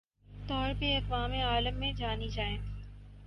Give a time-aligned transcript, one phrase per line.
[0.47, 2.57] طور پہ اقوام عالم میں جانی جائیں